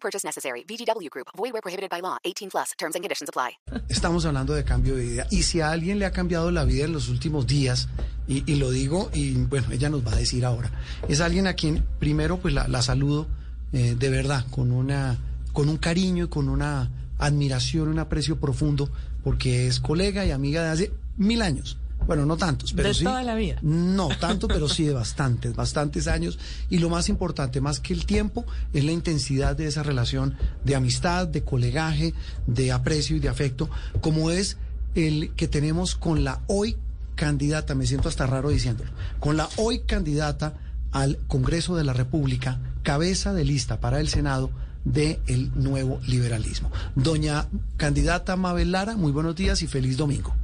Purchase 0.00 0.24
necessary. 0.24 0.64
VGW 0.64 1.10
Group. 1.10 1.28
Void 1.36 1.52
where 1.52 1.62
prohibited 1.62 1.90
by 1.90 2.00
law. 2.00 2.16
18 2.24 2.50
plus. 2.50 2.72
Terms 2.78 2.94
and 2.94 3.02
conditions 3.04 3.28
apply. 3.28 3.58
Estamos 3.88 4.24
hablando 4.24 4.54
de 4.54 4.64
cambio 4.64 4.96
de 4.96 5.02
vida. 5.02 5.26
Y 5.30 5.42
si 5.42 5.60
a 5.60 5.70
alguien 5.70 5.98
le 5.98 6.06
ha 6.06 6.12
cambiado 6.12 6.50
la 6.50 6.64
vida 6.64 6.84
en 6.84 6.92
los 6.92 7.08
últimos 7.08 7.46
días, 7.46 7.88
y, 8.26 8.44
y 8.50 8.56
lo 8.56 8.70
digo, 8.70 9.10
y 9.12 9.34
bueno, 9.34 9.68
ella 9.72 9.88
nos 9.88 10.06
va 10.06 10.12
a 10.12 10.16
decir 10.16 10.44
ahora, 10.44 10.70
es 11.08 11.20
alguien 11.20 11.46
a 11.46 11.54
quien 11.54 11.84
primero 11.98 12.38
pues 12.38 12.52
la, 12.52 12.68
la 12.68 12.82
saludo 12.82 13.26
eh, 13.72 13.96
de 13.98 14.08
verdad, 14.08 14.46
con, 14.50 14.72
una, 14.72 15.18
con 15.52 15.68
un 15.68 15.76
cariño 15.76 16.24
y 16.24 16.28
con 16.28 16.48
una 16.48 16.90
admiración, 17.18 17.88
un 17.88 17.98
aprecio 17.98 18.40
profundo, 18.40 18.90
porque 19.22 19.66
es 19.66 19.80
colega 19.80 20.24
y 20.24 20.30
amiga 20.30 20.62
de 20.62 20.70
hace 20.70 20.92
mil 21.16 21.42
años. 21.42 21.76
Bueno, 22.08 22.24
no 22.24 22.38
tantos, 22.38 22.72
pero 22.72 22.88
de 22.88 22.94
sí. 22.94 23.04
toda 23.04 23.22
la 23.22 23.34
vida. 23.34 23.58
No 23.60 24.08
tanto, 24.08 24.48
pero 24.48 24.66
sí 24.66 24.84
de 24.84 24.94
bastantes, 24.94 25.54
bastantes 25.54 26.08
años. 26.08 26.38
Y 26.70 26.78
lo 26.78 26.88
más 26.88 27.10
importante, 27.10 27.60
más 27.60 27.80
que 27.80 27.92
el 27.92 28.06
tiempo, 28.06 28.46
es 28.72 28.82
la 28.82 28.92
intensidad 28.92 29.54
de 29.54 29.66
esa 29.66 29.82
relación 29.82 30.34
de 30.64 30.74
amistad, 30.74 31.28
de 31.28 31.44
colegaje, 31.44 32.14
de 32.46 32.72
aprecio 32.72 33.14
y 33.14 33.20
de 33.20 33.28
afecto, 33.28 33.68
como 34.00 34.30
es 34.30 34.56
el 34.94 35.32
que 35.36 35.48
tenemos 35.48 35.96
con 35.96 36.24
la 36.24 36.40
hoy 36.46 36.78
candidata, 37.14 37.74
me 37.74 37.86
siento 37.86 38.08
hasta 38.08 38.26
raro 38.26 38.48
diciéndolo, 38.48 38.90
con 39.20 39.36
la 39.36 39.46
hoy 39.56 39.80
candidata 39.80 40.54
al 40.92 41.18
Congreso 41.26 41.76
de 41.76 41.84
la 41.84 41.92
República, 41.92 42.58
cabeza 42.84 43.34
de 43.34 43.44
lista 43.44 43.80
para 43.80 44.00
el 44.00 44.08
Senado 44.08 44.50
del 44.84 45.18
el 45.26 45.50
nuevo 45.54 46.00
liberalismo. 46.06 46.72
Doña 46.94 47.48
candidata 47.76 48.34
Mabel 48.36 48.72
Lara, 48.72 48.96
muy 48.96 49.12
buenos 49.12 49.36
días 49.36 49.60
y 49.60 49.66
feliz 49.66 49.98
domingo. 49.98 50.34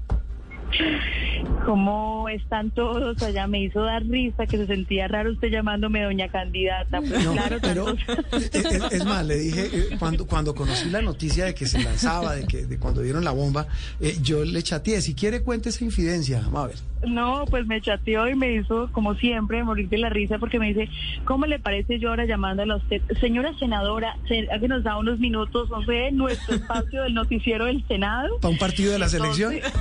¿Cómo 1.65 2.24
están 2.29 2.71
todos 2.71 3.23
allá? 3.23 3.47
Me 3.47 3.63
hizo 3.63 3.83
dar 3.83 4.03
risa 4.05 4.47
que 4.47 4.57
se 4.57 4.67
sentía 4.67 5.09
raro 5.09 5.33
usted 5.33 5.49
llamándome 5.51 6.03
doña 6.03 6.29
candidata. 6.29 7.01
Pues 7.01 7.25
No, 7.25 7.33
claro, 7.33 7.59
pero 7.63 7.87
es, 8.33 8.55
es- 8.93 9.05
más, 9.05 9.25
le 9.27 9.37
dije, 9.37 9.69
eh, 9.73 9.97
cuando, 9.99 10.27
cuando 10.27 10.55
conocí 10.55 10.89
la 10.91 11.03
noticia 11.03 11.45
de 11.47 11.55
que 11.55 11.67
se 11.67 11.83
lanzaba, 11.83 12.35
de 12.35 12.47
que 12.47 12.67
de 12.67 12.79
cuando 12.79 13.03
dieron 13.03 13.25
la 13.25 13.33
bomba, 13.33 13.67
eh, 14.01 14.17
yo 14.23 14.45
le 14.45 14.63
chateé, 14.63 15.01
si 15.01 15.15
quiere 15.15 15.43
cuente 15.43 15.69
esa 15.69 15.85
infidencia, 15.85 16.41
Mabel. 16.51 16.77
No, 17.07 17.45
pues 17.51 17.67
me 17.67 17.83
chateó 17.83 18.27
y 18.31 18.35
me 18.35 18.55
hizo, 18.55 18.89
como 18.93 19.15
siempre, 19.17 19.63
morir 19.63 19.91
de 19.91 19.99
la 19.99 20.09
risa 20.09 20.39
porque 20.39 20.59
me 20.59 20.69
dice, 20.73 20.89
¿cómo 21.27 21.45
le 21.45 21.59
parece 21.59 21.99
yo 21.99 22.09
ahora 22.09 22.25
llamándola 22.25 22.75
a 22.75 22.77
usted? 22.79 23.03
Señora 23.21 23.53
senadora, 23.59 24.17
se- 24.27 24.49
que 24.59 24.69
nos 24.69 24.83
da 24.85 24.97
unos 24.97 25.19
minutos, 25.19 25.69
no 25.69 25.85
sé, 25.85 26.11
nuestro 26.13 26.55
espacio 26.55 27.03
del 27.03 27.13
noticiero 27.13 27.67
del 27.67 27.87
Senado. 27.87 28.39
¿Para 28.41 28.53
un 28.53 28.59
partido 28.59 28.93
de 28.93 28.99
la 28.99 29.09
selección? 29.11 29.53
Entonces, 29.53 29.73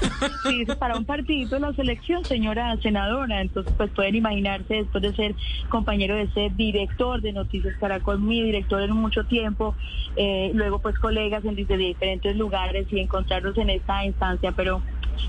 sí, 0.44 0.66
para 0.78 0.98
un 0.98 1.06
partidito 1.06 1.56
de 1.56 1.62
la 1.62 1.74
selección, 1.74 2.26
señora 2.34 2.76
senadora. 2.78 3.42
Entonces, 3.42 3.74
pues 3.78 3.92
pueden 3.92 4.16
imaginarse, 4.16 4.74
después 4.76 5.04
de 5.04 5.16
ser 5.16 5.36
compañero 5.70 6.16
de 6.16 6.28
ser 6.32 6.56
director 6.56 7.22
de 7.22 7.32
Noticias 7.32 7.76
Caracol, 7.80 8.20
mi 8.20 8.42
director 8.42 8.82
en 8.82 8.92
mucho 8.92 9.24
tiempo, 9.26 9.76
eh, 10.16 10.52
luego 10.54 10.80
pues 10.80 10.98
colegas 10.98 11.46
en 11.46 11.56
de 11.56 11.78
diferentes 11.78 12.36
lugares 12.36 12.88
y 12.92 13.00
encontrarnos 13.00 13.58
en 13.58 13.70
esta 13.70 14.04
instancia, 14.06 14.52
pero... 14.52 14.82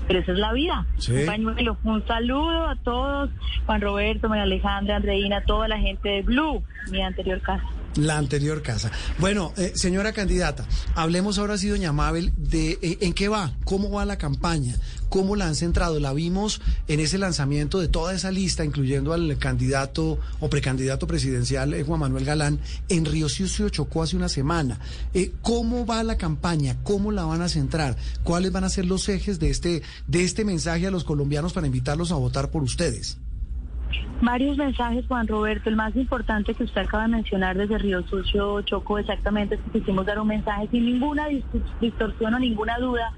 Pero 0.07 0.19
esa 0.19 0.31
es 0.31 0.39
la 0.39 0.51
vida. 0.51 0.85
Sí. 0.97 1.13
Un 1.13 1.25
pañuelo. 1.27 1.77
Un 1.83 2.05
saludo 2.07 2.67
a 2.67 2.75
todos, 2.75 3.29
Juan 3.67 3.81
Roberto, 3.81 4.27
María 4.27 4.43
Alejandra, 4.43 4.95
Andreina, 4.95 5.41
toda 5.45 5.67
la 5.67 5.77
gente 5.77 6.09
de 6.09 6.21
Blue, 6.23 6.63
mi 6.91 7.01
anterior 7.01 7.39
casa. 7.41 7.65
La 7.95 8.17
anterior 8.17 8.61
casa. 8.61 8.91
Bueno, 9.19 9.53
eh, 9.55 9.71
señora 9.75 10.11
candidata, 10.11 10.65
hablemos 10.95 11.37
ahora 11.37 11.57
sí, 11.57 11.69
doña 11.69 11.93
Mabel, 11.93 12.33
de 12.37 12.77
eh, 12.81 12.97
en 13.01 13.13
qué 13.13 13.29
va, 13.29 13.55
cómo 13.63 13.89
va 13.89 14.03
la 14.03 14.17
campaña, 14.17 14.75
cómo 15.07 15.37
la 15.37 15.47
han 15.47 15.55
centrado. 15.55 15.99
La 16.01 16.11
vimos 16.11 16.61
en 16.89 16.99
ese 16.99 17.17
lanzamiento 17.17 17.79
de 17.79 17.87
toda 17.87 18.13
esa 18.13 18.31
lista, 18.31 18.65
incluyendo 18.65 19.13
al 19.13 19.37
candidato 19.37 20.19
o 20.41 20.49
precandidato 20.49 21.07
presidencial 21.07 21.73
eh, 21.73 21.83
Juan 21.83 22.01
Manuel 22.01 22.25
Galán, 22.25 22.59
en 22.89 23.05
Río 23.05 23.29
Sucio 23.29 23.69
Chocó 23.69 24.03
hace 24.03 24.17
una 24.17 24.27
semana. 24.27 24.79
Eh, 25.13 25.31
¿Cómo 25.41 25.85
va 25.85 26.03
la 26.03 26.17
campaña? 26.17 26.75
¿Cómo 26.83 27.13
la 27.13 27.23
van 27.23 27.41
a 27.41 27.49
centrar? 27.49 27.95
¿Cuáles 28.23 28.51
van 28.51 28.65
a 28.65 28.69
ser 28.69 28.85
los 28.85 29.07
ejes 29.07 29.39
de 29.39 29.49
este, 29.49 29.83
de 30.07 30.23
este 30.23 30.43
mensaje 30.43 30.87
a 30.87 30.91
los 30.91 31.05
colombianos 31.05 31.53
para 31.53 31.67
invitarlos 31.67 32.11
a 32.11 32.15
votar 32.15 32.51
por 32.51 32.61
ustedes? 32.61 33.17
Varios 34.21 34.57
mensajes, 34.57 35.05
Juan 35.07 35.27
Roberto. 35.27 35.69
El 35.69 35.75
más 35.75 35.95
importante 35.95 36.53
que 36.53 36.63
usted 36.63 36.81
acaba 36.81 37.03
de 37.03 37.09
mencionar 37.09 37.57
desde 37.57 37.77
Río 37.77 38.01
Sucio, 38.07 38.61
Choco, 38.61 38.97
exactamente 38.97 39.55
es 39.55 39.61
que 39.61 39.79
quisimos 39.79 40.05
dar 40.05 40.19
un 40.19 40.27
mensaje 40.27 40.67
sin 40.71 40.85
ninguna 40.85 41.27
dis- 41.27 41.43
distorsión 41.81 42.33
o 42.33 42.39
ninguna 42.39 42.77
duda 42.77 43.13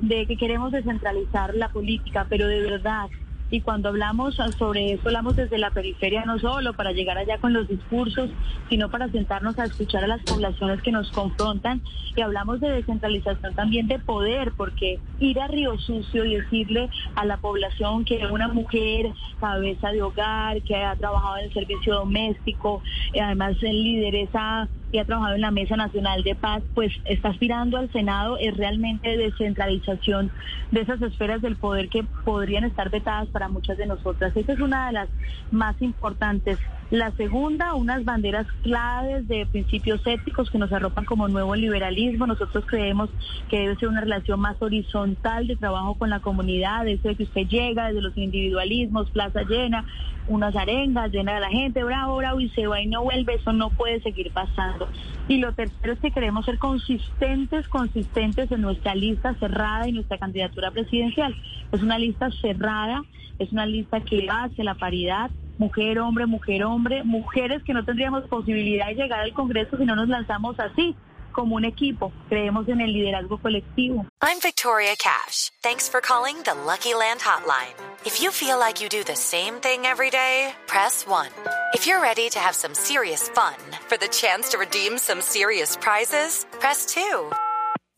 de 0.00 0.26
que 0.26 0.36
queremos 0.36 0.72
descentralizar 0.72 1.54
la 1.54 1.68
política, 1.68 2.26
pero 2.28 2.48
de 2.48 2.60
verdad. 2.60 3.08
Y 3.50 3.60
cuando 3.60 3.90
hablamos 3.90 4.36
sobre 4.58 4.94
eso, 4.94 5.02
hablamos 5.08 5.36
desde 5.36 5.58
la 5.58 5.70
periferia, 5.70 6.24
no 6.24 6.38
solo 6.38 6.72
para 6.72 6.92
llegar 6.92 7.18
allá 7.18 7.36
con 7.36 7.52
los 7.52 7.68
discursos, 7.68 8.30
sino 8.70 8.90
para 8.90 9.10
sentarnos 9.10 9.58
a 9.58 9.66
escuchar 9.66 10.04
a 10.04 10.06
las 10.06 10.22
poblaciones 10.22 10.80
que 10.80 10.90
nos 10.90 11.10
confrontan. 11.12 11.82
Y 12.16 12.22
hablamos 12.22 12.60
de 12.60 12.70
descentralización 12.70 13.54
también 13.54 13.88
de 13.88 13.98
poder, 13.98 14.52
porque 14.56 14.98
ir 15.26 15.40
a 15.40 15.48
Río 15.48 15.78
Sucio 15.78 16.24
y 16.24 16.36
decirle 16.36 16.90
a 17.14 17.24
la 17.24 17.36
población 17.36 18.04
que 18.04 18.26
una 18.26 18.48
mujer, 18.48 19.12
cabeza 19.40 19.90
de 19.90 20.02
hogar, 20.02 20.62
que 20.62 20.76
ha 20.76 20.96
trabajado 20.96 21.38
en 21.38 21.44
el 21.44 21.52
servicio 21.52 21.94
doméstico, 21.94 22.82
y 23.12 23.18
además 23.18 23.52
es 23.52 23.62
lideresa 23.62 24.68
y 24.92 24.98
ha 24.98 25.06
trabajado 25.06 25.34
en 25.34 25.40
la 25.40 25.50
Mesa 25.50 25.74
Nacional 25.74 26.22
de 26.22 26.34
Paz, 26.34 26.62
pues 26.74 26.92
está 27.06 27.30
aspirando 27.30 27.78
al 27.78 27.90
Senado, 27.92 28.36
es 28.38 28.54
realmente 28.56 29.16
descentralización 29.16 30.30
de 30.70 30.82
esas 30.82 31.00
esferas 31.00 31.40
del 31.40 31.56
poder 31.56 31.88
que 31.88 32.04
podrían 32.24 32.64
estar 32.64 32.90
vetadas 32.90 33.28
para 33.28 33.48
muchas 33.48 33.78
de 33.78 33.86
nosotras. 33.86 34.36
Esa 34.36 34.52
es 34.52 34.60
una 34.60 34.88
de 34.88 34.92
las 34.92 35.08
más 35.50 35.80
importantes. 35.80 36.58
La 36.92 37.10
segunda, 37.12 37.72
unas 37.72 38.04
banderas 38.04 38.46
claves 38.62 39.26
de 39.26 39.46
principios 39.46 40.06
éticos 40.06 40.50
que 40.50 40.58
nos 40.58 40.70
arropan 40.74 41.06
como 41.06 41.26
nuevo 41.26 41.56
liberalismo. 41.56 42.26
Nosotros 42.26 42.66
creemos 42.66 43.08
que 43.48 43.60
debe 43.60 43.76
ser 43.76 43.88
una 43.88 44.02
relación 44.02 44.38
más 44.38 44.60
horizontal 44.60 45.46
de 45.46 45.56
trabajo 45.56 45.94
con 45.94 46.10
la 46.10 46.20
comunidad, 46.20 46.86
eso 46.86 47.08
de 47.08 47.14
que 47.14 47.22
usted 47.22 47.48
llega 47.48 47.86
desde 47.86 48.02
los 48.02 48.14
individualismos, 48.18 49.08
plaza 49.08 49.40
llena, 49.44 49.86
unas 50.28 50.54
arengas, 50.54 51.10
llena 51.10 51.32
de 51.32 51.40
la 51.40 51.48
gente, 51.48 51.82
bravo, 51.82 52.18
bravo, 52.18 52.40
y 52.40 52.50
se 52.50 52.66
va 52.66 52.82
y 52.82 52.88
no 52.88 53.02
vuelve, 53.02 53.36
eso 53.36 53.54
no 53.54 53.70
puede 53.70 54.02
seguir 54.02 54.30
pasando. 54.30 54.86
Y 55.28 55.38
lo 55.38 55.54
tercero 55.54 55.94
es 55.94 55.98
que 55.98 56.10
queremos 56.10 56.44
ser 56.44 56.58
consistentes, 56.58 57.68
consistentes 57.68 58.52
en 58.52 58.60
nuestra 58.60 58.94
lista 58.94 59.34
cerrada 59.40 59.88
y 59.88 59.92
nuestra 59.92 60.18
candidatura 60.18 60.70
presidencial. 60.70 61.34
Es 61.72 61.82
una 61.82 61.98
lista 61.98 62.30
cerrada, 62.42 63.02
es 63.38 63.50
una 63.50 63.64
lista 63.64 64.02
que 64.02 64.26
va 64.26 64.44
hacia 64.44 64.62
la 64.62 64.74
paridad, 64.74 65.30
mujer, 65.58 65.98
hombre, 65.98 66.26
mujer, 66.26 66.64
hombre, 66.64 67.04
mujeres 67.04 67.62
que 67.64 67.72
no 67.72 67.84
tendríamos 67.84 68.26
posibilidad 68.28 68.86
de 68.88 68.94
llegar 68.94 69.20
al 69.20 69.32
Congreso 69.32 69.76
si 69.76 69.84
no 69.84 69.94
nos 69.96 70.08
lanzamos 70.08 70.58
así, 70.58 70.96
como 71.32 71.56
un 71.56 71.64
equipo. 71.64 72.12
Creemos 72.28 72.68
en 72.68 72.80
el 72.80 72.92
liderazgo 72.92 73.38
colectivo. 73.38 74.06
I'm 74.20 74.38
Victoria 74.40 74.94
Cash. 74.96 75.50
Thanks 75.62 75.88
for 75.88 76.00
calling 76.00 76.36
the 76.44 76.54
Lucky 76.54 76.94
Land 76.94 77.20
Hotline. 77.20 77.74
If 78.04 78.20
you 78.20 78.30
feel 78.30 78.58
like 78.58 78.82
you 78.82 78.88
do 78.88 79.04
the 79.04 79.16
same 79.16 79.54
thing 79.60 79.86
every 79.86 80.10
day, 80.10 80.54
press 80.66 81.06
1. 81.06 81.28
If 81.74 81.86
you're 81.86 82.02
ready 82.02 82.28
to 82.30 82.38
have 82.38 82.54
some 82.54 82.74
serious 82.74 83.28
fun 83.28 83.54
for 83.88 83.96
the 83.96 84.08
chance 84.08 84.50
to 84.50 84.58
redeem 84.58 84.98
some 84.98 85.20
serious 85.20 85.76
prizes, 85.76 86.46
press 86.60 86.86
2. 86.86 87.30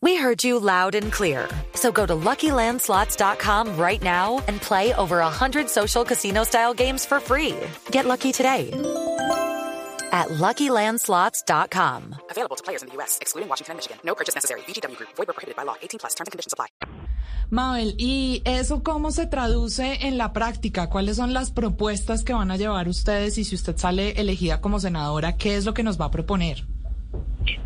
We 0.01 0.15
heard 0.15 0.43
you 0.43 0.59
loud 0.59 0.95
and 0.95 1.11
clear. 1.11 1.47
So 1.73 1.91
go 1.91 2.05
to 2.05 2.13
LuckyLandSlots.com 2.13 3.77
right 3.77 4.01
now 4.01 4.43
and 4.47 4.61
play 4.61 4.93
over 4.93 5.19
100 5.19 5.69
social 5.69 6.03
casino 6.03 6.43
style 6.43 6.73
games 6.73 7.05
for 7.05 7.19
free. 7.19 7.55
Get 7.91 8.05
lucky 8.05 8.31
today 8.31 8.71
at 10.11 10.27
LuckyLandSlots.com. 10.29 12.15
Available 12.29 12.55
to 12.55 12.63
players 12.63 12.83
in 12.83 12.89
the 12.89 12.95
U.S., 12.95 13.17
excluding 13.21 13.49
Washington 13.49 13.71
and 13.73 13.77
Michigan. 13.77 13.97
No 14.03 14.15
purchase 14.15 14.35
necessary. 14.35 14.61
VGW 14.61 14.97
Group. 14.97 15.09
Void 15.17 15.27
prohibited 15.27 15.55
by 15.55 15.63
law. 15.63 15.75
18 15.81 15.99
plus. 15.99 16.15
Terms 16.15 16.27
and 16.27 16.31
conditions 16.31 16.53
apply. 16.53 16.67
Mabel, 17.51 17.95
¿y 17.97 18.41
eso 18.43 18.81
cómo 18.81 19.11
se 19.11 19.27
traduce 19.27 20.07
en 20.07 20.17
la 20.17 20.33
práctica? 20.33 20.89
¿Cuáles 20.89 21.17
son 21.17 21.33
las 21.33 21.51
propuestas 21.51 22.23
que 22.23 22.33
van 22.33 22.49
a 22.49 22.57
llevar 22.57 22.87
ustedes 22.87 23.37
y 23.37 23.43
si 23.43 23.55
usted 23.55 23.77
sale 23.77 24.19
elegida 24.19 24.61
como 24.61 24.79
senadora, 24.79 25.37
qué 25.37 25.55
es 25.55 25.65
lo 25.65 25.73
que 25.73 25.83
nos 25.83 25.99
va 25.99 26.05
a 26.05 26.11
proponer? 26.11 26.65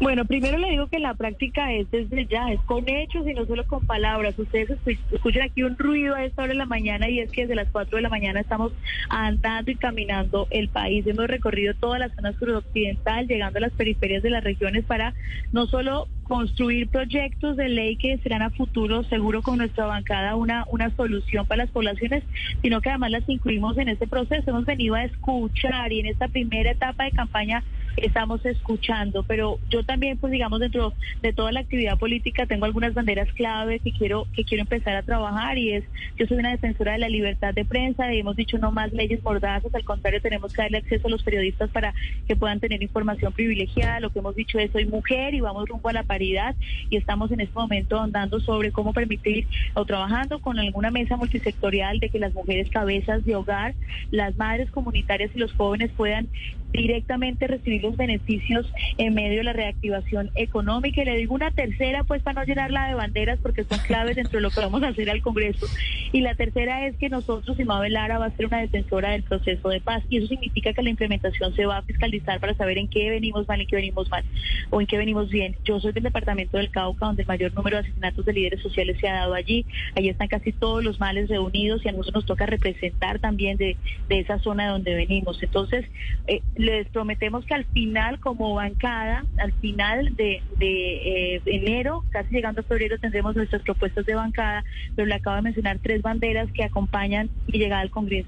Bueno, 0.02 0.24
primero 0.24 0.58
le 0.58 0.70
digo 0.70 0.88
que 0.88 1.00
la 1.00 1.14
práctica 1.14 1.74
es 1.74 1.92
desde 1.92 2.26
ya, 2.26 2.54
es 2.54 2.62
con 2.62 2.88
hechos 2.88 3.28
y 3.28 3.34
no 3.34 3.46
solo 3.46 3.68
con 3.68 3.86
palabras. 3.86 4.40
Ustedes 4.40 4.78
escuchan 5.12 5.44
aquí 5.44 5.64
un 5.64 5.78
ruido 5.78 6.16
a 6.16 6.24
esta 6.24 6.44
hora 6.44 6.54
de 6.54 6.58
la 6.58 6.66
mañana 6.66 7.10
y 7.10 7.20
es 7.20 7.30
que 7.32 7.42
desde 7.42 7.56
las 7.56 7.68
4 7.70 7.98
de 7.98 8.02
la 8.04 8.10
mañana 8.10 8.40
estamos 8.40 8.72
andando 9.10 9.70
y 9.72 9.76
caminando 9.76 10.48
el 10.52 10.70
país. 10.70 11.06
Hemos 11.06 11.28
recorrido 11.28 11.74
toda 11.74 12.00
la 12.00 12.08
zona 12.16 12.32
suroccidental, 12.32 13.28
llegando 13.28 13.58
a 13.58 13.64
las 13.64 13.74
periferias 13.74 14.24
de 14.24 14.30
las 14.30 14.42
regiones 14.42 14.86
para 14.86 15.14
no 15.52 15.68
solo 15.68 16.08
construir 16.24 16.88
proyectos 16.88 17.58
de 17.58 17.68
ley 17.68 17.98
que 17.98 18.20
serán 18.20 18.42
a 18.42 18.52
futuro, 18.52 19.04
seguro 19.04 19.42
con 19.42 19.58
nuestra 19.58 19.86
bancada, 19.86 20.36
una, 20.36 20.64
una 20.72 20.96
solución 20.96 21.46
para 21.46 21.66
las 21.66 21.72
poblaciones, 21.72 22.24
sino 22.62 22.80
que 22.80 22.90
además 22.90 23.12
las 23.12 23.28
incluimos 23.28 23.78
en 23.78 23.90
este 23.90 24.08
proceso. 24.08 24.52
Hemos 24.52 24.66
venido 24.66 24.96
a 24.96 25.04
escuchar 25.04 25.92
y 25.92 26.00
en 26.00 26.06
esta 26.06 26.30
primera 26.30 26.72
etapa 26.72 27.04
de 27.04 27.12
campaña 27.12 27.64
estamos 28.04 28.46
escuchando, 28.46 29.24
pero 29.24 29.60
yo 29.70 29.84
también, 29.84 30.18
pues 30.18 30.32
digamos, 30.32 30.60
dentro 30.60 30.94
de 31.22 31.34
toda 31.34 31.52
la 31.52 31.62
actividad 31.62 31.98
política 31.98 32.46
tengo 32.46 32.66
algunas 32.66 32.94
banderas 32.94 33.32
clave 33.34 33.80
que 33.80 33.92
quiero 33.92 34.28
que 34.34 34.44
quiero 34.44 34.62
empezar 34.62 34.96
a 34.96 35.04
trabajar 35.04 35.58
y 35.58 35.74
es, 35.74 35.84
yo 36.18 36.26
soy 36.26 36.38
una 36.38 36.52
defensora 36.52 36.94
de 36.94 37.00
la 37.00 37.10
libertad 37.10 37.54
de 37.54 37.66
prensa 37.66 38.14
y 38.14 38.20
hemos 38.20 38.36
dicho 38.36 38.58
no 38.58 38.72
más 38.72 38.92
leyes 38.94 39.24
mordazas, 39.24 39.74
al 39.74 39.84
contrario, 39.84 40.22
tenemos 40.22 40.54
que 40.54 40.62
darle 40.62 40.80
acceso 40.80 41.08
a 41.08 41.12
los 41.12 41.24
periodistas 41.24 41.70
para 41.70 41.94
que 42.28 42.36
puedan 42.36 42.60
tener 42.60 42.82
información 42.82 43.34
privilegiada, 43.34 44.00
lo 44.00 44.12
que 44.12 44.20
hemos 44.20 44.36
dicho 44.36 44.60
es 44.60 44.72
soy 44.72 44.86
mujer 44.86 45.34
y 45.34 45.42
vamos 45.42 45.68
rumbo 45.68 45.90
a 45.90 45.94
la 45.94 46.04
paridad 46.04 46.56
y 46.90 46.98
estamos 46.98 47.32
en 47.32 47.42
este 47.42 47.54
momento 47.54 48.00
andando 48.00 48.40
sobre 48.40 48.72
cómo 48.72 48.94
permitir 48.94 49.48
o 49.74 49.86
trabajando 49.86 50.40
con 50.40 50.60
alguna 50.60 50.92
mesa 50.92 51.18
multisectorial 51.18 52.00
de 52.00 52.10
que 52.10 52.20
las 52.20 52.34
mujeres 52.34 52.70
cabezas 52.70 53.26
de 53.26 53.36
hogar, 53.36 53.76
las 54.12 54.36
madres 54.38 54.70
comunitarias 54.72 55.32
y 55.36 55.40
los 55.40 55.54
jóvenes 55.54 55.92
puedan 55.96 56.28
directamente 56.72 57.48
recibir 57.48 57.84
los 57.84 57.98
beneficios 57.98 58.72
en 58.98 59.14
medio 59.14 59.40
de 59.40 59.44
la 59.44 59.54
reactivación 59.54 60.32
económica. 60.36 61.02
Y 61.02 61.06
le 61.06 61.18
digo 61.18 61.36
una 61.36 61.52
tercera, 61.52 62.04
pues 62.04 62.22
para 62.22 62.42
no 62.42 62.46
llenarla 62.46 62.88
de 62.88 62.96
banderas, 62.96 63.40
porque 63.42 63.64
son 63.64 63.80
claves 63.80 64.16
dentro 64.16 64.38
de 64.38 64.42
lo 64.42 64.52
que 64.52 64.60
vamos 64.60 64.84
a 64.84 64.90
hacer 64.90 65.10
al 65.10 65.22
Congreso. 65.22 65.66
Y 66.12 66.22
la 66.22 66.36
tercera 66.36 66.88
es 66.88 66.96
que 66.98 67.10
nosotros, 67.10 67.60
y 67.60 67.64
Mabel 67.64 67.94
Lara, 67.94 68.20
va 68.20 68.26
a 68.26 68.36
ser 68.36 68.48
una 68.48 68.60
defensora 68.60 69.12
del 69.12 69.24
proceso 69.24 69.70
de 69.70 69.82
paz. 69.82 70.04
Y 70.10 70.18
eso 70.18 70.28
significa 70.28 70.74
que 70.74 70.84
la 70.84 70.90
implementación 70.90 71.56
se 71.56 71.66
va 71.66 71.78
a 71.78 71.82
fiscalizar 71.82 72.40
para 72.40 72.54
saber 72.54 72.78
en 72.78 72.88
qué 72.88 73.10
venimos 73.10 73.48
mal, 73.48 73.62
en 73.62 73.68
qué 73.68 73.76
venimos 73.76 74.10
mal, 74.10 74.24
o 74.70 74.82
en 74.82 74.88
qué 74.88 74.98
venimos 74.98 75.30
bien. 75.30 75.56
Yo 75.64 75.80
soy 75.80 75.92
del 75.92 76.04
departamento 76.04 76.58
del 76.58 76.70
Cauca, 76.70 77.06
donde 77.06 77.24
el 77.24 77.28
mayor 77.28 77.54
número 77.54 77.78
de 77.78 77.84
asesinatos 77.84 78.26
de 78.26 78.34
líderes 78.34 78.62
sociales 78.62 78.98
se 79.00 79.08
ha 79.08 79.14
dado 79.14 79.34
allí. 79.34 79.66
Allí 79.96 80.10
están 80.10 80.28
casi 80.28 80.52
todos 80.52 80.84
los 80.84 81.00
males 81.00 81.30
reunidos 81.30 81.84
y 81.86 81.90
a 81.90 81.92
nosotros 81.92 82.16
nos 82.16 82.26
toca 82.26 82.46
representar 82.46 83.20
también 83.20 83.58
de, 83.58 83.78
de 84.08 84.20
esa 84.20 84.40
zona 84.40 84.66
de 84.66 84.70
donde 84.72 84.94
venimos. 84.96 85.42
Entonces, 85.42 85.86
eh, 86.28 86.42
les 86.60 86.90
prometemos 86.90 87.46
que 87.46 87.54
al 87.54 87.64
final, 87.64 88.20
como 88.20 88.54
bancada, 88.54 89.26
al 89.38 89.54
final 89.54 90.14
de, 90.18 90.42
eh, 90.60 91.42
enero, 91.46 92.04
casi 92.10 92.36
llegando 92.36 92.60
a 92.60 92.64
febrero, 92.66 93.00
tendremos 93.00 93.34
nuestras 93.34 93.62
propuestas 93.62 94.06
de 94.06 94.14
bancada, 94.14 94.66
pero 94.94 95.06
le 95.06 95.16
acabo 95.16 95.38
de 95.38 95.44
mencionar 95.44 95.80
tres 95.80 96.02
banderas 96.02 96.52
que 96.52 96.66
acompañan 96.66 97.30
mi 97.48 97.60
llegada 97.60 97.82
al 97.82 97.90
Congreso. 97.90 98.28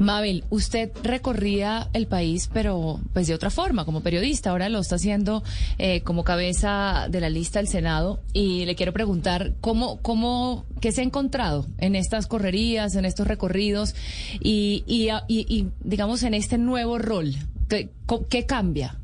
Mabel, 0.00 0.44
usted 0.48 0.90
recorría 1.04 1.88
el 1.92 2.06
país, 2.06 2.50
pero 2.52 2.98
pues 3.12 3.26
de 3.26 3.34
otra 3.34 3.50
forma, 3.50 3.84
como 3.84 4.02
periodista. 4.02 4.50
Ahora 4.50 4.70
lo 4.70 4.78
está 4.78 4.96
haciendo 4.96 5.42
eh, 5.78 6.00
como 6.00 6.24
cabeza 6.24 7.06
de 7.10 7.20
la 7.20 7.28
lista 7.28 7.58
del 7.58 7.68
Senado. 7.68 8.18
Y 8.32 8.64
le 8.64 8.76
quiero 8.76 8.94
preguntar 8.94 9.52
cómo, 9.60 10.00
cómo, 10.00 10.64
qué 10.80 10.90
se 10.90 11.02
ha 11.02 11.04
encontrado 11.04 11.66
en 11.76 11.96
estas 11.96 12.26
correrías, 12.26 12.96
en 12.96 13.04
estos 13.04 13.26
recorridos 13.26 13.94
y, 14.40 14.84
y, 14.86 15.10
y, 15.28 15.68
digamos, 15.84 16.22
en 16.22 16.32
este 16.32 16.56
nuevo 16.56 16.98
rol. 16.98 17.34
¿Qué, 17.68 17.90
qué 18.30 18.46
cambia? 18.46 18.96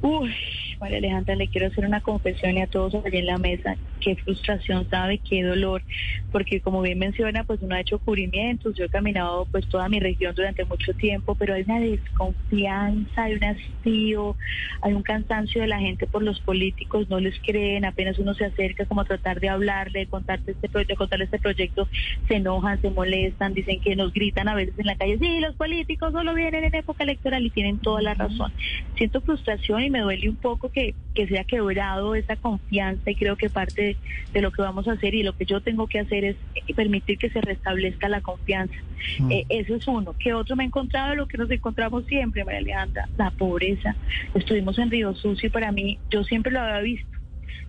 Uy, 0.00 0.30
María 0.80 0.98
Alejandra, 0.98 1.34
le 1.34 1.48
quiero 1.48 1.66
hacer 1.66 1.84
una 1.84 2.00
confesión 2.00 2.56
y 2.56 2.62
a 2.62 2.66
todos 2.66 2.94
allí 3.04 3.18
en 3.18 3.26
la 3.26 3.36
mesa. 3.36 3.76
Qué 4.00 4.16
frustración, 4.16 4.88
¿sabe? 4.90 5.18
Qué 5.18 5.42
dolor. 5.42 5.82
Porque 6.32 6.60
como 6.60 6.82
bien 6.82 6.98
menciona, 6.98 7.44
pues 7.44 7.60
uno 7.62 7.74
ha 7.74 7.80
hecho 7.80 7.98
cubrimientos. 7.98 8.74
Yo 8.76 8.84
he 8.84 8.88
caminado 8.88 9.46
pues 9.50 9.66
toda 9.68 9.88
mi 9.88 10.00
región 10.00 10.34
durante 10.34 10.64
mucho 10.64 10.92
tiempo, 10.94 11.34
pero 11.34 11.54
hay 11.54 11.62
una 11.62 11.80
desconfianza, 11.80 13.24
hay 13.24 13.34
un 13.34 13.44
hastío, 13.44 14.36
hay 14.82 14.92
un 14.92 15.02
cansancio 15.02 15.62
de 15.62 15.68
la 15.68 15.78
gente 15.78 16.06
por 16.06 16.22
los 16.22 16.40
políticos. 16.40 17.08
No 17.08 17.20
les 17.20 17.38
creen, 17.40 17.84
apenas 17.84 18.18
uno 18.18 18.34
se 18.34 18.44
acerca 18.44 18.84
como 18.86 19.00
a 19.00 19.04
tratar 19.04 19.40
de 19.40 19.48
hablarle, 19.48 20.00
de 20.00 20.06
contarte 20.06 20.52
este 20.52 20.68
proyecto, 20.68 20.96
contarle 20.96 21.24
este 21.24 21.38
proyecto, 21.38 21.88
se 22.26 22.36
enojan, 22.36 22.80
se 22.80 22.90
molestan, 22.90 23.54
dicen 23.54 23.80
que 23.80 23.96
nos 23.96 24.12
gritan 24.12 24.48
a 24.48 24.54
veces 24.54 24.78
en 24.78 24.86
la 24.86 24.96
calle, 24.96 25.18
sí, 25.18 25.40
los 25.40 25.54
políticos 25.56 26.12
solo 26.12 26.34
vienen 26.34 26.64
en 26.64 26.74
época 26.74 27.04
electoral 27.04 27.44
y 27.44 27.50
tienen 27.50 27.78
toda 27.78 28.02
la 28.02 28.14
razón. 28.14 28.52
Siento 28.96 29.20
frustración 29.20 29.82
y 29.82 29.90
me 29.90 30.00
duele 30.00 30.28
un 30.28 30.36
poco 30.36 30.70
que, 30.70 30.94
que 31.14 31.26
se 31.26 31.38
ha 31.38 31.44
quebrado 31.44 32.14
esa 32.14 32.36
confianza 32.36 33.10
y 33.10 33.14
creo 33.14 33.36
que 33.36 33.50
parte 33.50 33.82
de, 33.82 33.87
lo 34.34 34.50
que 34.50 34.62
vamos 34.62 34.88
a 34.88 34.92
hacer 34.92 35.14
y 35.14 35.22
lo 35.22 35.32
que 35.32 35.44
yo 35.44 35.60
tengo 35.60 35.86
que 35.86 36.00
hacer 36.00 36.24
es 36.24 36.36
permitir 36.74 37.18
que 37.18 37.30
se 37.30 37.40
restablezca 37.40 38.08
la 38.08 38.20
confianza. 38.20 38.74
Mm. 39.18 39.32
Eh, 39.32 39.46
eso 39.48 39.74
es 39.76 39.86
uno. 39.88 40.14
¿Qué 40.18 40.34
otro 40.34 40.56
me 40.56 40.64
he 40.64 40.66
encontrado? 40.66 41.14
Lo 41.14 41.26
que 41.26 41.38
nos 41.38 41.50
encontramos 41.50 42.06
siempre, 42.06 42.44
María 42.44 42.60
Alejandra, 42.60 43.08
la 43.16 43.30
pobreza. 43.30 43.96
Estuvimos 44.34 44.78
en 44.78 44.90
Río 44.90 45.14
Sucio 45.14 45.48
y 45.48 45.50
para 45.50 45.72
mí, 45.72 45.98
yo 46.10 46.24
siempre 46.24 46.52
lo 46.52 46.60
había 46.60 46.80
visto 46.80 47.17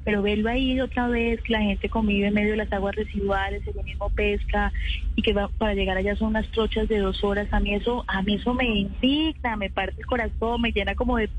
pero 0.04 0.22
verlo 0.22 0.50
ahí 0.50 0.80
otra 0.80 1.08
vez, 1.08 1.42
que 1.42 1.54
la 1.54 1.62
gente 1.62 1.90
convive 1.90 2.28
en 2.28 2.34
medio 2.34 2.52
de 2.52 2.58
las 2.58 2.72
aguas 2.72 2.96
residuales, 2.96 3.62
el 3.68 3.84
mismo 3.84 4.10
pesca 4.10 4.72
y 5.16 5.22
que 5.22 5.34
va, 5.34 5.50
para 5.50 5.74
llegar 5.74 5.98
allá 5.98 6.16
son 6.16 6.30
unas 6.30 6.50
trochas 6.52 6.88
de 6.88 7.00
dos 7.00 7.24
horas, 7.24 7.48
a 7.52 7.60
mí 7.60 7.74
eso, 7.74 8.04
a 8.08 8.22
mí 8.22 8.36
eso 8.36 8.54
me 8.54 8.66
indigna, 8.66 9.56
me 9.56 9.70
parte 9.70 9.96
el 10.00 10.06
corazón, 10.06 10.62
me 10.62 10.72
llena 10.72 10.96
como 10.96 11.18
de, 11.18 11.30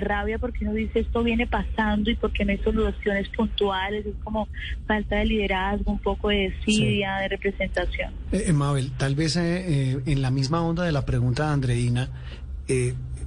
rabia 0.00 0.38
porque 0.38 0.64
uno 0.64 0.72
dice 0.72 1.00
esto 1.00 1.22
viene 1.22 1.46
pasando 1.46 2.10
y 2.10 2.16
porque 2.16 2.44
no 2.44 2.52
hay 2.52 2.58
soluciones 2.58 3.28
puntuales, 3.28 4.06
es 4.06 4.14
como 4.24 4.48
falta 4.86 5.16
de 5.16 5.26
liderazgo, 5.26 5.92
un 5.92 5.98
poco 5.98 6.30
de 6.30 6.50
desidia, 6.50 7.16
de 7.16 7.28
representación. 7.28 8.12
Eh, 8.32 8.44
eh, 8.46 8.52
Mabel, 8.52 8.90
tal 8.96 9.14
vez 9.14 9.36
eh, 9.36 10.00
en 10.06 10.22
la 10.22 10.30
misma 10.30 10.62
onda 10.62 10.84
de 10.84 10.92
la 10.92 11.04
pregunta 11.04 11.46
de 11.46 11.52
Andreina, 11.52 12.10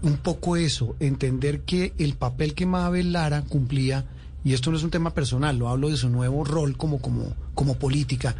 un 0.01 0.17
poco 0.17 0.57
eso, 0.57 0.95
entender 0.99 1.61
que 1.61 1.93
el 1.99 2.15
papel 2.15 2.55
que 2.55 2.65
Mabel 2.65 3.13
Lara 3.13 3.43
cumplía 3.43 4.05
y 4.45 4.53
esto 4.53 4.69
no 4.71 4.77
es 4.77 4.83
un 4.83 4.91
tema 4.91 5.13
personal, 5.13 5.57
lo 5.57 5.67
hablo 5.67 5.89
de 5.89 5.97
su 5.97 6.07
nuevo 6.07 6.45
rol 6.45 6.77
como, 6.77 7.01
como, 7.01 7.33
como 7.55 7.79
política, 7.79 8.35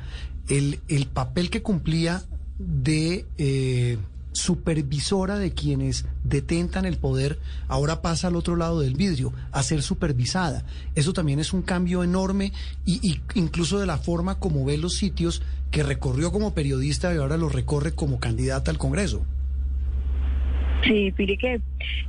el, 0.48 0.80
el 0.88 1.08
papel 1.08 1.50
que 1.50 1.64
cumplía 1.64 2.22
de 2.60 3.26
eh, 3.40 3.98
supervisora 4.32 5.40
de 5.40 5.52
quienes 5.52 6.06
detentan 6.24 6.86
el 6.86 6.98
poder, 6.98 7.40
ahora 7.68 8.04
pasa 8.04 8.28
al 8.28 8.36
otro 8.36 8.56
lado 8.56 8.82
del 8.82 8.94
vidrio, 8.94 9.34
a 9.52 9.64
ser 9.64 9.82
supervisada. 9.82 10.64
Eso 10.94 11.12
también 11.12 11.40
es 11.40 11.54
un 11.54 11.64
cambio 11.64 12.04
enorme 12.04 12.54
y, 12.86 13.00
y 13.02 13.22
incluso 13.34 13.80
de 13.80 13.88
la 13.88 13.98
forma 13.98 14.40
como 14.40 14.64
ve 14.64 14.78
los 14.78 14.94
sitios 14.94 15.42
que 15.72 15.82
recorrió 15.82 16.32
como 16.32 16.54
periodista 16.54 17.14
y 17.14 17.18
ahora 17.18 17.38
los 17.38 17.52
recorre 17.52 17.94
como 17.94 18.20
candidata 18.20 18.70
al 18.70 18.78
Congreso. 18.78 19.26
Sí, 20.84 21.12
mire 21.18 21.38
que 21.38 21.60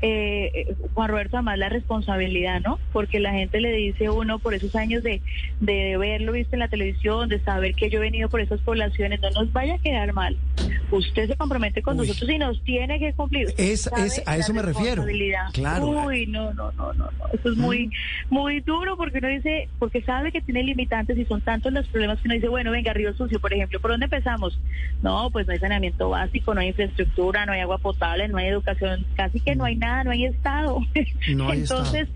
eh, 0.03 0.75
Juan 0.95 1.09
Roberto, 1.09 1.37
además 1.37 1.59
la 1.59 1.69
responsabilidad, 1.69 2.61
¿no? 2.61 2.79
Porque 2.93 3.21
la 3.21 3.33
gente 3.33 3.61
le 3.61 3.73
dice 3.73 4.11
uno 4.11 4.39
por 4.39 4.55
esos 4.55 4.75
años 4.77 5.03
de, 5.03 5.23
de 5.61 5.97
verlo 5.97 6.33
visto 6.33 6.55
en 6.55 6.61
la 6.61 6.69
televisión, 6.69 7.29
de 7.29 7.41
saber 7.41 7.75
que 7.75 7.91
yo 7.91 7.99
he 7.99 8.03
venido 8.03 8.29
por 8.29 8.41
esas 8.41 8.61
poblaciones, 8.61 9.21
no 9.21 9.31
nos 9.31 9.53
vaya 9.53 9.75
a 9.75 9.79
quedar 9.79 10.13
mal. 10.13 10.37
Usted 10.91 11.29
se 11.29 11.37
compromete 11.37 11.83
con 11.83 11.97
nosotros 11.97 12.31
y 12.31 12.39
nos 12.39 12.63
tiene 12.63 12.99
que 12.99 13.13
cumplir. 13.13 13.49
Es, 13.57 13.91
es 13.99 14.23
a 14.27 14.37
eso 14.37 14.55
me 14.55 14.63
refiero. 14.63 15.05
Claro. 15.53 15.87
Uy, 15.87 16.27
no, 16.27 16.53
no, 16.55 16.73
no, 16.73 16.93
no, 16.93 17.11
no. 17.11 17.27
Eso 17.33 17.51
es 17.51 17.57
muy, 17.57 17.89
mm. 17.89 17.91
muy 18.31 18.61
duro 18.61 18.97
porque 18.97 19.19
uno 19.19 19.29
dice, 19.29 19.69
porque 19.79 20.03
sabe 20.03 20.33
que 20.33 20.41
tiene 20.41 20.63
limitantes 20.63 21.19
y 21.19 21.25
son 21.25 21.41
tantos 21.41 21.73
los 21.73 21.87
problemas 21.89 22.21
que 22.21 22.29
uno 22.29 22.35
dice, 22.35 22.49
bueno, 22.49 22.71
venga, 22.71 22.93
Río 22.93 23.15
Sucio, 23.15 23.41
por 23.41 23.53
ejemplo, 23.53 23.81
¿por 23.81 23.91
dónde 23.91 24.05
empezamos? 24.05 24.59
No, 25.03 25.31
pues 25.31 25.47
no 25.47 25.53
hay 25.53 25.59
saneamiento 25.59 26.11
básico, 26.11 26.55
no 26.55 26.61
hay 26.61 26.69
infraestructura, 26.69 27.47
no 27.47 27.53
hay 27.53 27.61
agua 27.61 27.79
potable, 27.79 28.29
no 28.29 28.39
hay 28.39 28.47
educación, 28.49 29.05
casi 29.15 29.41
que 29.41 29.55
no 29.55 29.65
hay 29.67 29.77
nada, 29.77 30.05
no 30.05 30.11
hay 30.11 30.25
Estado. 30.25 30.81
Entonces, 30.95 32.09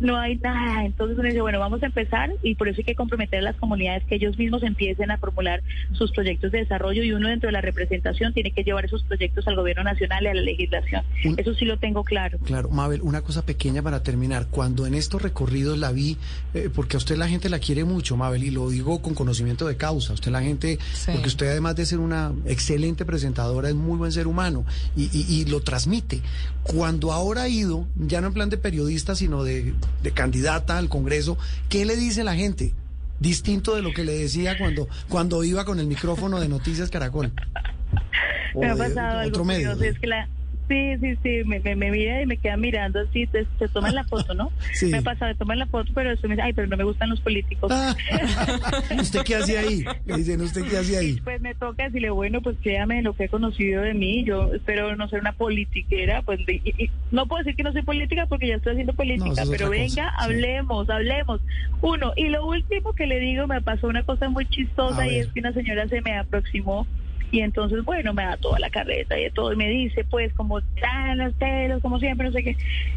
no 0.00 0.18
hay 0.18 0.36
nada. 0.36 0.84
Entonces 0.84 1.18
uno 1.18 1.28
dice, 1.28 1.40
bueno, 1.40 1.58
vamos 1.58 1.82
a 1.82 1.86
empezar 1.86 2.30
y 2.42 2.54
por 2.54 2.68
eso 2.68 2.80
hay 2.80 2.84
que 2.84 2.94
comprometer 2.94 3.40
a 3.40 3.42
las 3.42 3.56
comunidades 3.56 4.04
que 4.04 4.16
ellos 4.16 4.36
mismos 4.38 4.62
empiecen 4.62 5.10
a 5.10 5.18
formular 5.18 5.62
sus 5.92 6.12
proyectos 6.12 6.52
de 6.52 6.58
desarrollo 6.58 7.02
y 7.02 7.12
uno 7.12 7.28
dentro 7.28 7.48
de 7.48 7.52
la 7.52 7.60
representación 7.60 8.32
tiene 8.32 8.50
que 8.50 8.64
llevar 8.64 8.84
esos 8.84 9.02
proyectos 9.04 9.46
al 9.46 9.56
gobierno 9.56 9.84
nacional 9.84 10.24
y 10.24 10.26
a 10.28 10.34
la 10.34 10.42
legislación. 10.42 11.04
eso 11.36 11.54
sí 11.54 11.64
lo 11.64 11.78
tengo 11.78 12.04
claro. 12.04 12.38
Claro, 12.44 12.70
Mabel, 12.70 13.02
una 13.02 13.22
cosa 13.22 13.44
pequeña 13.44 13.82
para 13.82 14.02
terminar. 14.02 14.48
Cuando 14.50 14.86
en 14.86 14.94
estos 14.94 15.22
recorridos 15.22 15.78
la 15.78 15.92
vi, 15.92 16.16
eh, 16.54 16.68
porque 16.74 16.96
a 16.96 16.98
usted 16.98 17.16
la 17.16 17.28
gente 17.28 17.48
la 17.48 17.58
quiere 17.58 17.84
mucho, 17.84 18.16
Mabel, 18.16 18.44
y 18.44 18.50
lo 18.50 18.68
digo 18.70 19.02
con 19.02 19.14
conocimiento 19.14 19.66
de 19.66 19.76
causa. 19.76 20.12
Usted 20.12 20.30
la 20.30 20.42
gente, 20.42 20.78
porque 21.06 21.28
usted 21.28 21.48
además 21.48 21.76
de 21.76 21.86
ser 21.86 21.98
una 21.98 22.32
excelente 22.46 23.04
presentadora, 23.04 23.68
es 23.68 23.74
muy 23.74 23.98
buen 23.98 24.12
ser 24.12 24.26
humano 24.26 24.64
y, 24.96 25.10
y 25.12 25.44
lo 25.46 25.60
transmite. 25.60 26.20
Cuando 26.62 26.91
ahora 27.12 27.42
ha 27.42 27.48
ido, 27.48 27.86
ya 27.96 28.20
no 28.20 28.28
en 28.28 28.32
plan 28.32 28.50
de 28.50 28.56
periodista, 28.56 29.14
sino 29.14 29.44
de, 29.44 29.74
candidata 30.14 30.78
al 30.78 30.88
Congreso, 30.88 31.38
¿qué 31.68 31.84
le 31.84 31.96
dice 31.96 32.24
la 32.24 32.34
gente? 32.34 32.74
Distinto 33.20 33.74
de 33.74 33.82
lo 33.82 33.92
que 33.92 34.04
le 34.04 34.12
decía 34.12 34.58
cuando, 34.58 34.88
cuando 35.08 35.44
iba 35.44 35.64
con 35.64 35.78
el 35.80 35.86
micrófono 35.86 36.40
de 36.40 36.48
Noticias 36.48 36.90
Caracol. 36.90 37.32
Me 38.54 38.68
ha 38.68 38.76
pasado 38.76 39.20
algo 39.20 39.38
curioso, 39.38 39.82
es 39.82 39.98
que 39.98 40.06
la, 40.06 40.28
Sí, 40.72 40.96
sí, 41.00 41.18
sí, 41.22 41.42
me, 41.44 41.60
me, 41.60 41.76
me 41.76 41.90
mira 41.90 42.22
y 42.22 42.26
me 42.26 42.38
queda 42.38 42.56
mirando 42.56 43.00
así, 43.00 43.26
te, 43.26 43.46
se 43.58 43.68
toman 43.68 43.94
la 43.94 44.04
foto, 44.04 44.32
¿no? 44.32 44.50
Sí. 44.72 44.86
Me 44.86 45.02
pasa, 45.02 45.26
me 45.26 45.34
toman 45.34 45.58
la 45.58 45.66
foto, 45.66 45.92
pero 45.94 46.08
después 46.08 46.30
me 46.30 46.34
dice, 46.36 46.46
ay, 46.46 46.54
pero 46.54 46.66
no 46.68 46.76
me 46.78 46.84
gustan 46.84 47.10
los 47.10 47.20
políticos. 47.20 47.70
Ah. 47.70 47.94
¿Usted 48.98 49.20
qué 49.22 49.34
hace 49.36 49.58
ahí? 49.58 49.84
Me 50.06 50.16
dicen, 50.16 50.40
¿usted 50.40 50.62
qué 50.68 50.78
hace 50.78 50.96
ahí? 50.96 51.20
Pues 51.22 51.40
me 51.42 51.54
toca 51.54 51.84
decirle, 51.84 52.08
bueno, 52.10 52.40
pues 52.40 52.56
créame 52.62 53.02
lo 53.02 53.14
que 53.14 53.24
he 53.24 53.28
conocido 53.28 53.82
de 53.82 53.92
mí, 53.92 54.24
yo 54.24 54.52
espero 54.54 54.96
no 54.96 55.08
ser 55.08 55.20
una 55.20 55.32
politiquera, 55.32 56.22
pues 56.22 56.44
de- 56.46 56.62
y- 56.64 56.84
y 56.84 56.90
no 57.10 57.26
puedo 57.26 57.42
decir 57.44 57.54
que 57.56 57.62
no 57.64 57.72
soy 57.72 57.82
política 57.82 58.24
porque 58.26 58.48
ya 58.48 58.54
estoy 58.56 58.72
haciendo 58.72 58.94
política, 58.94 59.42
eso 59.42 59.50
pero 59.50 59.66
cosa, 59.66 59.70
venga, 59.78 60.08
sí. 60.08 60.14
hablemos, 60.18 60.88
hablemos. 60.88 61.40
Uno, 61.82 62.12
y 62.16 62.28
lo 62.28 62.46
último 62.46 62.94
que 62.94 63.06
le 63.06 63.18
digo, 63.20 63.46
me 63.46 63.60
pasó 63.60 63.88
una 63.88 64.04
cosa 64.04 64.28
muy 64.30 64.46
chistosa 64.46 65.06
y 65.06 65.16
es 65.18 65.28
que 65.28 65.40
una 65.40 65.52
señora 65.52 65.86
se 65.88 66.00
me 66.00 66.16
aproximó 66.16 66.86
y 67.32 67.40
entonces, 67.40 67.82
bueno, 67.84 68.14
me 68.14 68.22
da 68.22 68.36
toda 68.36 68.60
la 68.60 68.70
carreta 68.70 69.18
y 69.18 69.24
de 69.24 69.30
todo, 69.30 69.52
y 69.52 69.56
me 69.56 69.68
dice, 69.68 70.04
pues, 70.04 70.32
como 70.34 70.60
están 70.60 71.18
los 71.18 71.34
pelos, 71.34 71.82
como 71.82 71.98
siempre, 71.98 72.28
no 72.28 72.32
sé 72.32 72.44
qué, 72.44 72.56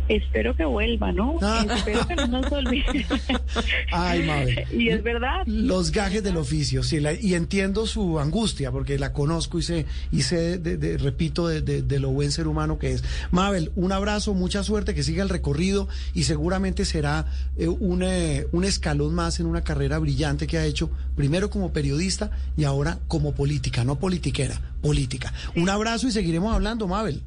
espero 0.10 0.56
que 0.56 0.66
vuelva, 0.66 1.12
¿no? 1.12 1.38
Ah. 1.42 1.66
Espero 1.76 2.06
que 2.08 2.16
no 2.16 2.28
nos 2.28 2.52
olvide. 2.52 3.06
Ay, 3.92 4.24
Mabel. 4.24 4.66
y 4.72 4.90
es 4.90 5.02
verdad. 5.04 5.44
Los 5.46 5.92
gajes 5.92 6.24
del 6.24 6.38
oficio, 6.38 6.84
sí, 6.84 7.00
la- 7.00 7.14
y 7.14 7.34
entiendo 7.34 7.88
su 7.88 8.20
angustia, 8.20 8.72
porque 8.72 9.00
la 9.00 9.14
conozco 9.14 9.58
y 9.58 9.64
sé, 9.64 9.86
y 10.12 10.22
sé 10.24 10.58
de, 10.60 10.78
de- 10.78 10.98
repito, 10.98 11.48
de, 11.48 12.00
lo 12.00 12.10
buen 12.10 12.32
ser 12.32 12.48
humano 12.48 12.78
que 12.78 12.92
es. 12.92 13.04
Mabel, 13.32 13.72
un 13.76 13.92
abrazo, 13.94 14.34
mucha 14.34 14.64
suerte, 14.64 14.94
que 14.94 15.02
siga 15.04 15.24
el 15.24 15.30
recorrido 15.30 15.88
y 16.14 16.24
seguramente 16.24 16.84
será 16.84 17.26
eh, 17.58 17.68
un, 17.70 18.04
eh, 18.04 18.48
un 18.52 18.66
escalón 18.66 19.16
más 19.16 19.40
en 19.40 19.46
una 19.46 19.64
carrera 19.64 19.98
brillante 19.98 20.46
que 20.46 20.58
ha 20.58 20.66
hecho, 20.66 20.90
primero 21.16 21.50
como 21.50 21.72
periodista 21.72 22.32
y 22.58 22.66
ahora 22.66 23.00
como 23.08 23.34
política, 23.34 23.86
no 23.86 23.98
politiquera, 24.26 24.60
política. 24.82 25.34
Un 25.56 25.70
abrazo 25.70 26.08
y 26.08 26.12
seguiremos 26.12 26.54
hablando, 26.54 26.88
Mabel. 26.88 27.22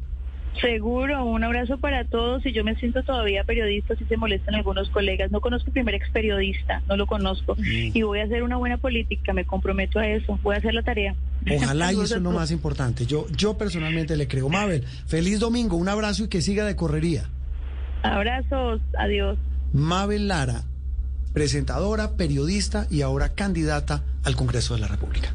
Seguro, 0.61 1.25
un 1.25 1.45
abrazo 1.45 1.79
para 1.79 2.05
todos 2.05 2.45
y 2.45 2.53
yo 2.53 2.65
me 2.65 2.75
siento 2.75 3.05
todavía 3.05 3.45
periodista 3.45 3.95
si 3.95 4.05
se 4.07 4.17
molestan 4.17 4.57
algunos 4.57 4.89
colegas. 4.91 5.31
No 5.31 5.41
conozco 5.41 5.69
el 5.69 5.75
primer 5.75 5.95
ex 5.95 6.11
periodista, 6.11 6.83
no 6.89 6.97
lo 6.97 7.07
conozco. 7.07 7.57
Y 7.61 8.03
voy 8.03 8.19
a 8.19 8.25
hacer 8.25 8.43
una 8.43 8.57
buena 8.57 8.79
política, 8.79 9.33
me 9.33 9.45
comprometo 9.45 10.01
a 10.01 10.09
eso, 10.09 10.41
voy 10.43 10.57
a 10.57 10.59
hacer 10.59 10.75
la 10.75 10.83
tarea. 10.83 11.15
Ojalá 11.55 11.93
y 11.93 12.01
eso 12.03 12.17
es 12.17 12.23
lo 12.23 12.33
más 12.33 12.51
importante. 12.51 13.07
Yo, 13.07 13.27
yo 13.37 13.57
personalmente 13.57 14.17
le 14.17 14.27
creo. 14.27 14.49
Mabel, 14.49 14.85
feliz 15.07 15.39
domingo, 15.39 15.77
un 15.77 15.89
abrazo 15.89 16.25
y 16.25 16.29
que 16.29 16.43
siga 16.43 16.65
de 16.65 16.75
correría. 16.75 17.29
Abrazos, 18.03 18.81
adiós. 18.99 19.39
Mabel 19.73 20.27
Lara, 20.27 20.65
presentadora, 21.33 22.17
periodista 22.17 22.89
y 22.91 23.03
ahora 23.03 23.35
candidata 23.35 24.03
al 24.25 24.35
Congreso 24.35 24.75
de 24.75 24.81
la 24.81 24.89
República. 24.89 25.35